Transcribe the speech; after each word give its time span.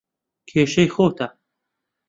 کێشەی 0.49 0.89
خۆتە. 0.95 1.27